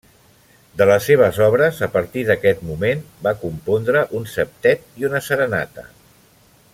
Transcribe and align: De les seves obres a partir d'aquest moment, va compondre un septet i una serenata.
De 0.81 0.85
les 0.89 1.03
seves 1.09 1.39
obres 1.47 1.81
a 1.87 1.89
partir 1.97 2.23
d'aquest 2.29 2.65
moment, 2.71 3.05
va 3.27 3.35
compondre 3.45 4.03
un 4.21 4.27
septet 4.39 4.89
i 5.03 5.11
una 5.11 5.23
serenata. 5.31 5.89